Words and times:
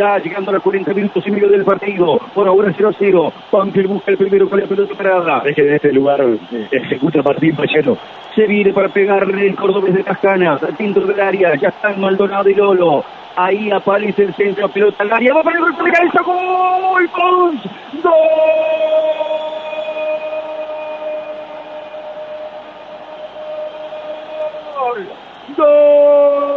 Ya 0.00 0.16
llegando 0.16 0.50
a 0.50 0.54
los 0.54 0.62
40 0.62 0.94
minutos 0.94 1.22
y 1.26 1.30
medio 1.30 1.50
del 1.50 1.62
partido. 1.62 2.18
Por 2.32 2.48
ahora 2.48 2.72
0 2.74 2.88
a 2.88 2.92
0. 2.98 3.32
Banfield 3.52 3.88
busca 3.88 4.10
el 4.10 4.16
primero 4.16 4.48
con 4.48 4.58
la 4.58 4.66
pelota 4.66 4.94
parada. 4.94 5.42
Es 5.44 5.54
que 5.54 5.60
en 5.60 5.74
este 5.74 5.92
lugar 5.92 6.22
eh, 6.22 6.68
ejecuta 6.70 7.20
Martín 7.22 7.54
Pachero. 7.54 7.98
Se 8.34 8.46
viene 8.46 8.72
para 8.72 8.88
pegarle 8.88 9.48
el 9.48 9.54
cordobés 9.54 9.92
de 9.92 10.02
Cascanas. 10.02 10.58
Dentro 10.78 11.06
del 11.06 11.20
área. 11.20 11.54
Ya 11.56 11.68
están 11.68 12.00
Maldonado 12.00 12.48
y 12.48 12.54
Lolo. 12.54 13.04
Ahí 13.36 13.70
aparece 13.70 14.22
el 14.22 14.32
centro, 14.32 14.70
pelota 14.70 15.02
al 15.02 15.12
área. 15.12 15.34
Va 15.34 15.42
para 15.42 15.58
el 15.58 15.64
golpe 15.64 15.84
de 15.84 15.92
cabeza. 15.92 16.22
¡Gol! 16.22 17.10
¡Gol! 17.12 17.60
¡Gol! 24.82 25.08
¡Gol! 25.58 26.49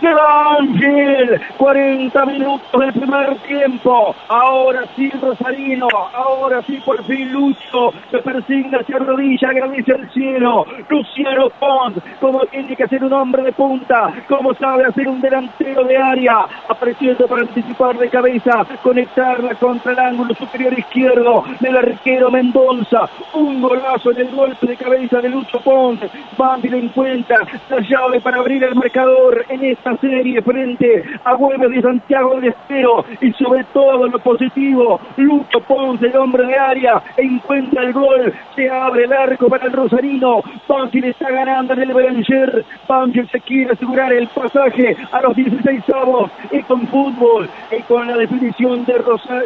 De 0.00 0.14
Banfield. 0.14 1.40
40 1.56 2.26
minutos 2.26 2.80
del 2.80 2.92
primer 2.92 3.36
tiempo. 3.38 4.14
Ahora 4.28 4.84
sí 4.94 5.10
Rosarino. 5.20 5.88
Ahora 6.14 6.62
sí 6.62 6.80
por 6.84 7.02
fin 7.04 7.32
Lucho. 7.32 7.92
Se 8.10 8.18
persigna, 8.18 8.82
se 8.84 8.94
arrodilla, 8.94 9.48
agradece 9.48 9.92
al 9.92 10.10
cielo. 10.12 10.64
Luciano 10.88 11.50
Pons. 11.58 11.96
Como 12.20 12.40
tiene 12.46 12.76
que 12.76 12.86
ser 12.86 13.04
un 13.04 13.12
hombre 13.12 13.42
de 13.42 13.52
punta. 13.52 14.12
Como 14.28 14.54
sabe 14.54 14.84
hacer 14.84 15.08
un 15.08 15.20
delantero 15.20 15.84
de 15.84 15.96
área. 15.96 16.46
Apareciendo 16.68 17.26
para 17.26 17.42
anticipar 17.42 17.98
de 17.98 18.08
cabeza. 18.08 18.64
Conectarla 18.82 19.54
contra 19.56 19.92
el 19.92 19.98
ángulo 19.98 20.34
superior 20.34 20.78
izquierdo 20.78 21.44
del 21.60 21.76
arquero 21.76 22.30
Mendoza. 22.30 23.08
Un 23.34 23.60
golazo 23.60 24.12
en 24.12 24.18
el 24.18 24.30
golpe 24.30 24.66
de 24.66 24.76
cabeza 24.76 25.20
de 25.20 25.28
Lucho 25.28 25.60
Pons. 25.60 26.00
Banfield 26.36 26.84
encuentra 26.84 27.38
la 27.68 27.80
llave 27.80 28.20
para 28.20 28.38
abrir 28.38 28.62
el 28.62 28.74
marcador 28.74 29.44
en 29.48 29.64
esta 29.64 29.96
serie 29.98 30.42
frente 30.42 31.04
a 31.24 31.34
Güemes 31.34 31.70
de 31.70 31.82
Santiago 31.82 32.34
del 32.36 32.50
Estero 32.50 33.04
y 33.20 33.32
sobre 33.32 33.64
todo 33.72 34.06
lo 34.06 34.18
positivo, 34.18 35.00
Lucho 35.16 35.60
Ponce, 35.60 36.06
el 36.06 36.16
hombre 36.16 36.46
de 36.46 36.56
área, 36.56 37.02
encuentra 37.16 37.82
el 37.82 37.92
gol, 37.92 38.32
se 38.54 38.68
abre 38.68 39.04
el 39.04 39.12
arco 39.12 39.48
para 39.48 39.66
el 39.66 39.72
Rosarino, 39.72 40.42
Banfield 40.68 41.06
está 41.06 41.30
ganando 41.30 41.72
en 41.74 41.82
el 41.82 41.94
Belanger, 41.94 42.64
Banfield 42.86 43.30
se 43.30 43.40
quiere 43.40 43.72
asegurar 43.72 44.12
el 44.12 44.28
pasaje 44.28 44.96
a 45.12 45.22
los 45.22 45.34
16 45.34 45.82
avos 45.94 46.30
y 46.50 46.62
con 46.62 46.86
fútbol 46.88 47.48
y 47.70 47.82
con 47.82 48.06
la 48.06 48.16
definición 48.16 48.84
de 48.84 48.98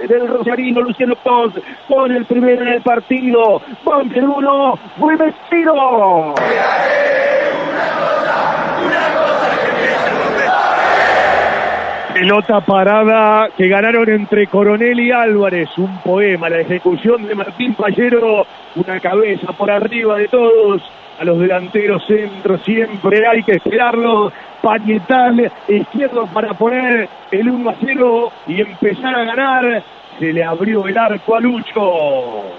del 0.08 0.28
Rosarino, 0.28 0.80
Luciano 0.80 1.14
Ponce, 1.16 1.62
con 1.88 2.10
el 2.10 2.24
primero 2.24 2.62
en 2.62 2.68
el 2.68 2.82
partido, 2.82 3.60
Banfield 3.84 4.28
1, 4.28 4.78
Güemes 4.98 5.34
0. 5.50 6.34
Pelota 12.22 12.60
parada 12.60 13.48
que 13.56 13.66
ganaron 13.66 14.08
entre 14.08 14.46
Coronel 14.46 15.00
y 15.00 15.10
Álvarez. 15.10 15.76
Un 15.76 15.98
poema, 16.02 16.48
la 16.48 16.60
ejecución 16.60 17.26
de 17.26 17.34
Martín 17.34 17.74
Pallero. 17.74 18.46
Una 18.76 19.00
cabeza 19.00 19.52
por 19.52 19.68
arriba 19.68 20.18
de 20.18 20.28
todos. 20.28 20.80
A 21.18 21.24
los 21.24 21.40
delanteros 21.40 22.06
centros 22.06 22.62
siempre 22.62 23.26
hay 23.26 23.42
que 23.42 23.56
esperarlo. 23.56 24.32
Pañetal 24.62 25.50
izquierdo 25.66 26.28
para 26.32 26.54
poner 26.54 27.08
el 27.32 27.48
1 27.50 27.70
a 27.70 27.74
0 27.84 28.32
y 28.46 28.60
empezar 28.60 29.16
a 29.16 29.24
ganar. 29.24 29.82
Se 30.20 30.32
le 30.32 30.44
abrió 30.44 30.86
el 30.86 30.96
arco 30.96 31.34
a 31.34 31.40
Lucho. 31.40 32.52